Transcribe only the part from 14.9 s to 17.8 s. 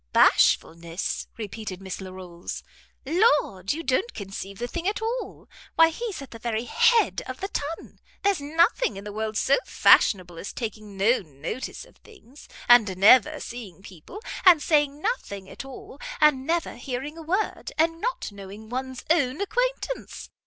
nothing at all, and never hearing a word,